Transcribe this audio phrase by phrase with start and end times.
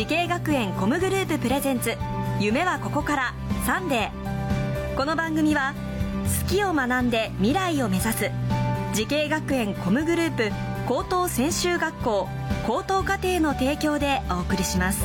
[0.00, 1.94] 滋慶学園 COMグループ presents
[2.40, 3.34] 夢はここから
[3.66, 4.96] サンデー。
[4.96, 5.74] この番組は
[6.42, 8.30] 好きを学んで未来を目指す
[8.94, 10.50] 滋慶学園 COMグループ
[10.88, 12.28] 高等専修学校
[12.66, 15.04] 高等課程の提供でお送りします。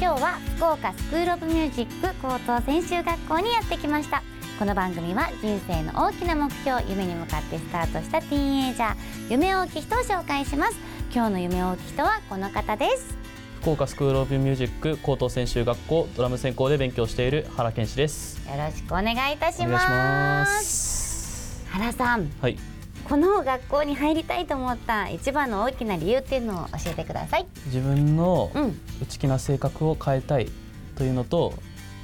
[0.00, 4.22] 今日は福岡スクールオブミュージック高等専修学校にやってきました。
[4.58, 8.96] この番組は人生の大きな目標夢に向かってスタートしたティーンエイジャー
[9.30, 10.76] 夢大きい人を紹介します。
[11.12, 13.16] 今日の夢大きい人はこの方です。
[13.60, 18.40] 福岡スクールオブミュージック高等専修学校ドラム専攻で勉強している原健志です。
[18.48, 21.66] よろしくお願いいたしお願いしますます。
[21.70, 22.30] 原さん。
[22.40, 22.73] はい
[23.08, 27.46] この学校に入りたいと思った一番の大きな理由っていうのを教えてください。
[27.66, 28.80] 自分のうん。
[29.02, 30.48] 内気な性格を変えたい
[30.96, 31.52] というのと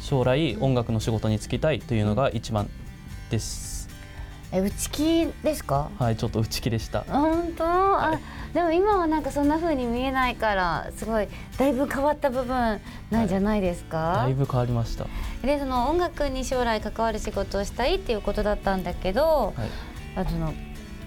[0.00, 2.70] 将来音楽の仕事に就きたいというのが一番
[3.30, 3.88] です。
[4.52, 5.90] え内気ですか？
[5.98, 7.00] はいちょっと内気でした。
[7.08, 8.18] 本当、あ
[8.54, 12.80] でも今はなんかそんな風に見えないからすごいだいぶ変わった部分
[13.10, 15.06] なんじゃないですか、だいぶ変わりました。
[15.42, 19.68] でその音楽に将来関わる仕事をしたいっていうことだったんだけど、はい。
[20.18, 20.54] あその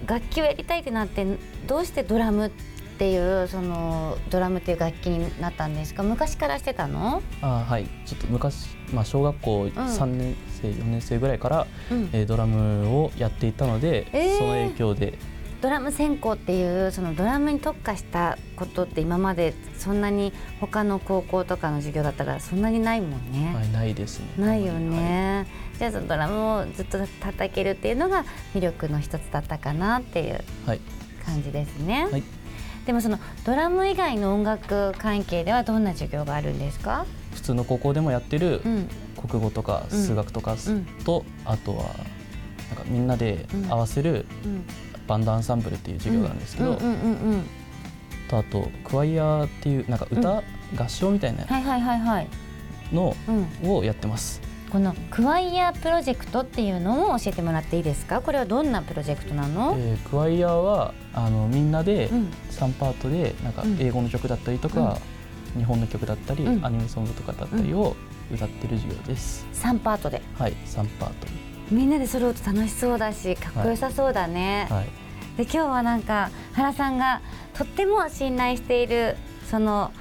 [0.06, 1.26] 楽器をやりたいってなって
[1.66, 2.50] どうしてドラムっ
[2.98, 6.02] ていうそのドラムっていう楽器になったんですか？
[6.02, 7.86] 昔からしてたの、あはい。
[8.06, 12.10] ちょっと昔、まあ、小学校3年生、4年生ぐらいから、うん。
[12.12, 14.38] えードラムをやっていたので、えー。
[14.38, 15.18] その影響で
[15.60, 23.54] ドラム専攻っていうそのドラムに特化したことって今までそんなに他の高校とかの授業だったらそんなにないもんね。
[23.54, 24.26] はい、ないですね。
[24.38, 25.46] ないよはいね、
[25.78, 28.24] じゃあそのドラムをずっと叩けるっていうのが
[28.54, 30.80] 魅力の一つだったかなっていうはい。
[31.24, 32.22] 感じですね、はい。
[32.86, 37.04] でもそのドラム以外の音楽関係ではどんな授業があるんですか、
[37.34, 38.88] 普通の高校でもやってるうん。
[39.28, 40.86] 国語とかうん数学とかうん。
[41.04, 41.84] と、あとは
[42.70, 44.64] なんかみんなで合わせるうん、
[45.10, 47.44] バンドアンサンブルっていう授業があるんですけど、うんうんうんうん。
[48.28, 50.42] とあとクワイヤーっていうなんか歌、
[50.76, 52.28] 合唱みたいなはいはいはいはい、
[52.92, 53.16] の
[53.62, 54.40] うん、をやってます。
[54.70, 58.20] このクワイヤープロジェクトっていうのを教えてもらっていいですか？
[58.20, 62.28] これはどんなプロジェクトなの、えークワイヤーはあのみんなでうん。
[62.50, 63.76] 3パートでなんかうん。
[63.80, 64.96] 英語の曲だったりとか、
[65.56, 66.64] 日本の曲だったり、うん。
[66.64, 67.96] アニメソングとかだったりを
[68.32, 69.44] 歌ってる授業です。
[69.54, 70.22] 3パートで。
[70.38, 71.26] はい、3パート
[71.70, 74.86] みんなで揃うと楽しそうだしかっこよさそうだね、はい、
[75.36, 77.20] で今日はなんか原さんが
[77.54, 79.16] とっても信頼している
[79.50, 79.92] その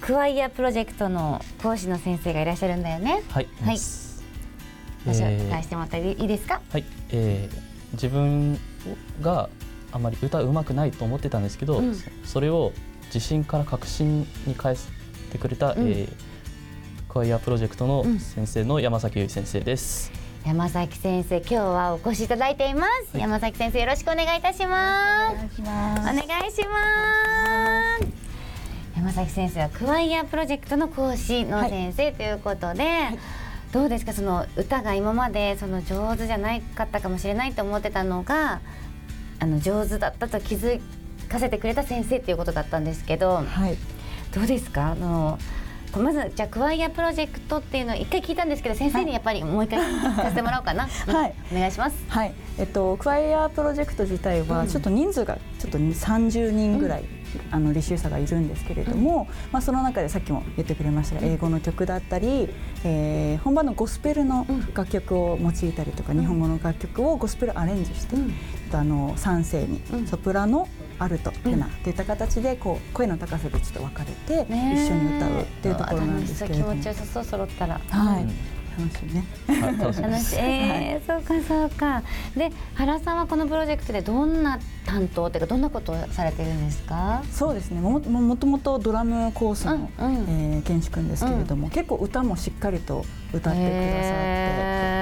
[0.00, 3.22] クワイヤープロジェクトの講師の先生がいらっしゃるんだよね。
[3.28, 3.78] はい、はい。
[3.78, 8.56] してもらっていいですか、ーはい、えー自分
[9.20, 9.50] が
[9.90, 11.94] あまり歌うまくないと思ってたんですけど、うん。
[11.94, 12.72] そそれを
[13.06, 14.76] 自信から確信に変え
[15.32, 15.88] てくれた、うん。
[15.88, 16.12] えー
[17.08, 18.20] クワイヤープロジェクトのうん。
[18.20, 20.19] 先生の山崎由衣先生です。
[20.44, 23.20] 山崎先生今日はお越しいただいています、はい。
[23.20, 25.34] 山崎先生よろしくお願いいたします。
[25.34, 26.06] お願いしま
[27.98, 28.06] す。
[28.96, 32.86] 山崎先生はクワイヤープロジェクトの講師の先生ということで、
[33.72, 38.60] どうですかその歌が今までその上手じゃないかったかもしれないと思ってたのが
[39.38, 40.80] あの上手だったと気づ
[41.28, 43.76] かせてくれた先生っていうことだったんですけどはい、
[44.34, 45.38] どうですかあの
[45.98, 51.34] まずじゃあクワイヤープロジェクトっていうのを一回聞いたんですけど先生にやっぱりもう一回聞かせてもらおうかな、 はい。
[51.50, 51.96] うんお願いします。
[52.08, 54.48] はい、えっとクワイヤープロジェクト自体うん。
[54.48, 57.04] はちょっと人数がちょっと30人ぐらい、
[57.50, 62.48] あの履修者がいるんですけれども、まあその中でさっきも言ってくれましたが、英語の曲だったり、
[62.84, 68.32] えー本場のゴスペルの楽曲を用いたりとか、日本語の楽曲をゴスペルアレンジして、うん。
[68.72, 70.06] あの3声に、うん。
[70.06, 70.68] ソプラノ
[71.00, 76.72] アルトテナーといった形でこう声の高さでちょっと分かれて、一緒に歌うっていうところなんですけれども。
[76.74, 77.80] 気持ちよさそう揃ったら。
[77.88, 78.30] はい、うん。
[78.78, 79.24] 楽しいね。
[79.48, 80.36] はい楽しい、す。
[80.38, 82.02] えーそうかそうか。
[82.36, 87.22] で原さんはこのプロジェクトでどんな担当っていうかどんなことをされてるんですか？
[87.32, 87.80] そうですね。
[87.80, 90.14] もももともとドラムコースの、うんうん。
[90.54, 94.99] えー、健志くんですけれども、結構歌もしっかりと歌ってくださって。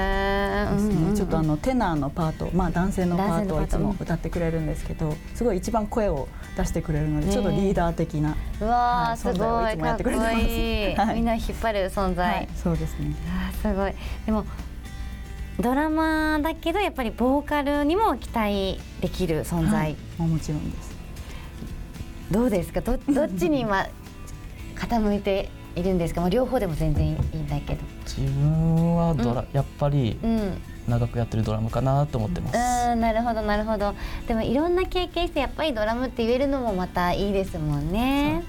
[0.66, 0.94] ですね。
[0.94, 3.56] うんうんうんちょっとあのテナーのパート、まあ、男性のパート。
[3.56, 7.32] をいつも歌ってくれるんですけどすごい一番声を出してくれるのでね。
[7.32, 10.36] ちょっとリーダー的な、うわー、はいすごい存在をいつもやかってくれてます。
[10.36, 11.14] いい、はい。
[11.16, 12.34] みんな引っ張る存在。
[12.34, 13.14] はい、そうですね。
[13.60, 13.94] すごい。
[14.26, 14.44] でも
[15.60, 20.96] ドラマーだけどやっぱりボーカルにも期待できる存在、はい、もちろんです。
[22.30, 22.80] どうですか？
[22.80, 23.86] どどっちに今
[24.76, 27.80] 傾いているんですか、まあ、両方でも全然いいんだけど。
[28.04, 30.60] 自分はドラ、やっぱりうん。
[30.88, 33.94] 長くやってるドラムかなと思ってます、うんなるほどなるほど。
[34.26, 38.42] でもいろんな経験してやっぱりドラムって言えるのもまたいいですもんね。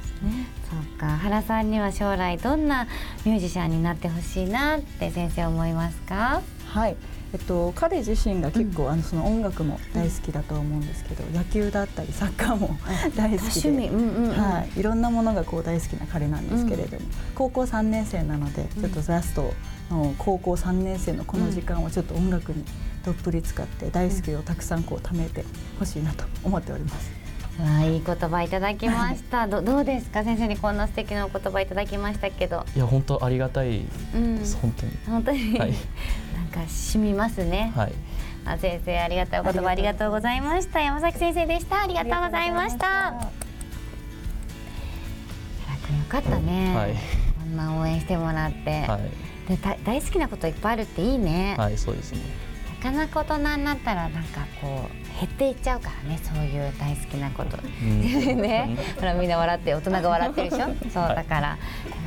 [0.70, 1.08] そうか。
[1.18, 2.88] 原さんには将来どんな
[3.26, 6.42] ミュージシャンになってほしいなって先生思いますか？
[6.70, 6.96] はい。
[7.32, 12.76] えっと、彼自身が結構、あのその音楽も大好きだと思うんですけど、野球だったりサッカーも
[13.16, 13.88] 大好きで、趣味。
[13.90, 14.38] うんうんうん。
[14.38, 17.06] はい、いろんなものがこう大好きな彼なんですけれども、
[17.36, 19.54] 高校3年生なのでちょっとラスト
[19.92, 22.64] の高校3年生のこの時間をちょっと音楽に
[23.06, 25.46] どっぷり使って大好きをたくさんこう貯めて
[25.78, 27.12] ほしいなと思っております。
[27.60, 29.46] わあいい言葉いただきました。
[29.46, 30.24] どどうですか？
[30.24, 32.66] 先生にこんな素敵なお言葉いただきましたけど。
[32.74, 33.82] いや本当ありがたい
[34.16, 34.40] うん。
[34.40, 34.92] です、本当に。
[35.06, 35.74] 本当に、はい
[36.60, 37.94] なんか染みますね、はい。
[38.46, 40.82] あ先生ありがたいお言葉ありがとうございました。
[40.82, 41.84] 山崎先生でした。
[41.84, 43.14] ありがとうございました。
[45.90, 46.94] よかったね、はい。
[47.40, 49.48] こんな応援してもらって、はい。
[49.48, 52.20] でた大好きなこといっぱいあるっていいね、はいそうですね。
[52.84, 58.02] なかなか大人になったらなんかこう減っていっちゃうからねそういう大好きなこと、ん。
[58.42, 58.78] ね。
[59.00, 60.66] ほらみんな笑って大人が笑ってるでしょ？
[60.92, 61.58] そうはいだから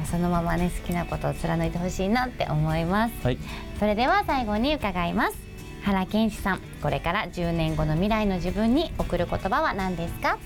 [0.07, 3.15] そのままね好きなことを貫いてほしいなって思います。
[3.25, 3.39] はい。
[3.79, 5.37] それでは最後に伺います。
[5.83, 10.39] 原憲史さんこれから10年後の未来の自分に送る言葉は何ですか？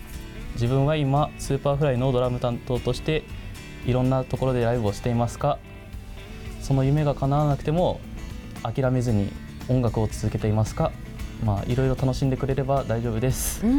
[0.54, 3.24] 自分は今 Superfly のドラム担当として
[3.84, 5.58] いろんなところでライブをしていますが
[6.62, 8.00] その夢が叶わなくても
[8.62, 9.30] 諦めずに
[9.68, 10.92] 音楽を続けていますか？
[11.44, 13.60] まあいろいろ楽しんでくれれば大丈夫です。
[13.62, 13.76] バッチリ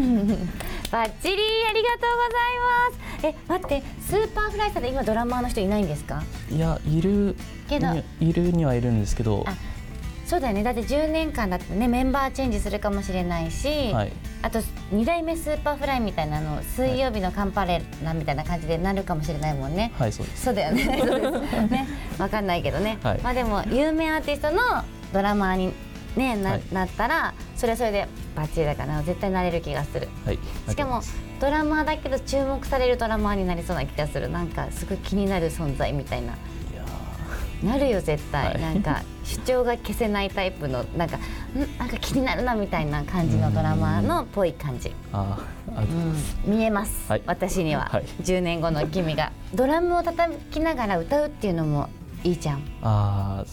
[0.91, 3.27] ありがとうございます。
[3.27, 6.23] え待って Superfly さんで今ドラマーの人いないんですか？
[6.51, 7.35] いやいる
[7.67, 7.93] けど。
[7.93, 9.43] にいるにはいるんですけど。
[9.47, 9.53] あ
[10.25, 10.61] そうだよね。
[10.61, 14.11] だって10年間だってねメンバーチェンジするかもしれないし、はい。
[14.41, 14.59] あと
[14.91, 20.43] 2代目 Superfly みたいなの水曜日のカンパネラみたいな感じでなるかもしれないもんね、はいそうです。
[20.43, 20.85] そうだよね。
[21.69, 21.87] ね。
[22.19, 23.19] わかんないけどね、はい。
[23.21, 24.57] まあでも有名アーティストの
[25.13, 25.73] ドラマーに、
[26.17, 26.61] ねなはい。
[26.71, 30.07] なったらそれはそれでバッチリだから絶対なれる気がする。
[30.25, 30.39] はい。
[30.67, 31.01] しかも
[31.39, 34.29] ドラマーだけど注目されるドラマーになりそうな気がする。
[34.29, 36.33] なんかすごい気になる存在みたいな。
[37.63, 38.61] なるよ絶対、はい。
[38.61, 41.19] なんか主張が消せないタイプのなんかん
[41.79, 46.37] なんか気になるなみたいな感じのドラマーのっぽい感じ、ーあーあうございます。
[46.45, 47.23] 見えます、はい。
[47.25, 48.03] 私には、はい。
[48.21, 49.31] 10年後の君が。
[49.55, 51.89] ドラムを叩きながら歌うっていうのも
[52.23, 52.61] いいじゃん。
[52.83, 53.43] あ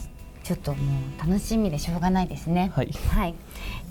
[0.44, 0.78] ちょっとも
[1.16, 2.70] う楽しみでしょうがないですね。
[2.74, 2.90] ーはい。
[3.08, 3.34] はい、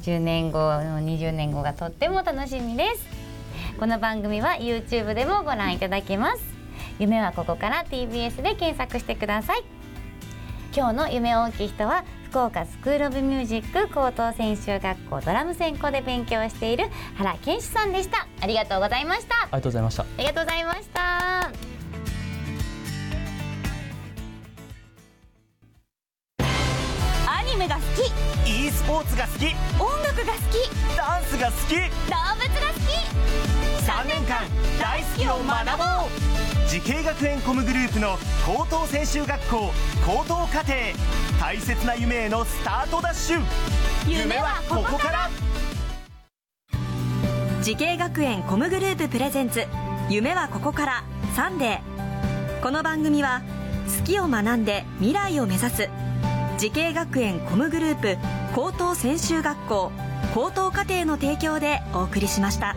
[0.03, 3.05] 10年後の20年後がとっても楽しみです。
[3.79, 6.43] この番組は YouTube でもご覧いただけます。
[6.99, 9.63] 夢はここから TBS で検索してください。
[10.75, 16.85] 今日の夢大きい人は福岡スクールオブミュージック高等専修学校ドラム専攻で勉強している
[17.15, 18.27] 原健志さんでした。
[18.41, 19.35] ありがとうございました。
[19.35, 20.03] ありがとうございました。
[20.03, 21.72] ありがとうございました
[28.83, 29.45] スポーツが好き。
[29.79, 30.97] 音楽が好き。
[30.97, 31.75] ダンスが好き。
[31.75, 32.91] 動物が好き。
[33.87, 34.43] 3年間
[34.77, 36.67] 大好きを学ぼう。
[36.67, 39.71] 滋慶学園 COMグループの高等専修学校
[40.05, 40.73] 高等課程。
[41.39, 43.41] 大切な夢へのスタートダッシュ。
[44.05, 45.29] 夢はここから。
[47.61, 49.65] 滋慶学園 COMグループ presents。
[50.09, 51.03] 夢はここから。
[51.37, 52.61] サンデー。
[52.61, 53.43] この番組は
[53.97, 55.89] 好きを学んで未来を目指す。
[56.57, 58.17] 滋慶学園 COMグループ
[58.53, 59.91] 高等専修学校
[60.35, 62.75] 高等課程の提供でお送りしました。